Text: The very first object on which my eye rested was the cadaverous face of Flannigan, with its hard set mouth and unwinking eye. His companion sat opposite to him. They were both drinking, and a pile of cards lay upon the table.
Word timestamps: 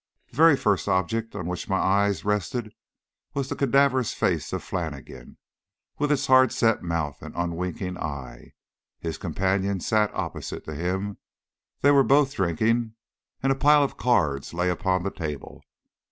The 0.31 0.35
very 0.35 0.57
first 0.57 0.87
object 0.87 1.35
on 1.35 1.45
which 1.45 1.69
my 1.69 1.77
eye 1.77 2.11
rested 2.23 2.73
was 3.35 3.49
the 3.49 3.55
cadaverous 3.55 4.15
face 4.15 4.51
of 4.51 4.63
Flannigan, 4.63 5.37
with 5.99 6.11
its 6.11 6.25
hard 6.25 6.51
set 6.51 6.81
mouth 6.81 7.21
and 7.21 7.35
unwinking 7.35 7.99
eye. 7.99 8.53
His 8.99 9.19
companion 9.19 9.79
sat 9.79 10.11
opposite 10.15 10.63
to 10.65 10.73
him. 10.73 11.19
They 11.81 11.91
were 11.91 12.03
both 12.03 12.33
drinking, 12.33 12.95
and 13.43 13.51
a 13.51 13.55
pile 13.55 13.83
of 13.83 13.97
cards 13.97 14.55
lay 14.55 14.71
upon 14.71 15.03
the 15.03 15.11
table. 15.11 15.61